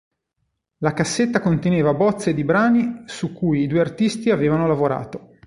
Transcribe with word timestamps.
La 0.77 0.93
cassetta 0.93 1.39
conteneva 1.39 1.93
bozze 1.93 2.33
di 2.33 2.43
brani 2.43 3.03
su 3.05 3.33
cui 3.33 3.61
i 3.61 3.67
due 3.67 3.81
artisti 3.81 4.31
avevano 4.31 4.65
lavorato. 4.65 5.29